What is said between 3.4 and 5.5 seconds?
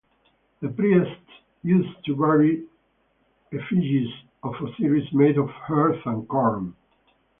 effigies of Osiris made